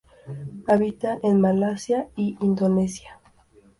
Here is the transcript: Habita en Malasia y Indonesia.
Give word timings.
Habita 0.67 1.19
en 1.21 1.39
Malasia 1.41 2.07
y 2.15 2.35
Indonesia. 2.41 3.19